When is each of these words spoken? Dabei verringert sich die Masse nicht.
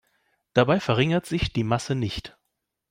Dabei 0.55 0.79
verringert 0.79 1.27
sich 1.27 1.53
die 1.53 1.63
Masse 1.63 1.93
nicht. 1.93 2.35